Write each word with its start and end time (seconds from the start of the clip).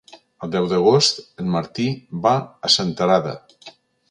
El 0.45 0.51
deu 0.53 0.69
d'agost 0.71 1.21
en 1.43 1.51
Martí 1.57 1.87
va 2.27 2.35
a 2.69 2.73
Senterada. 2.79 3.37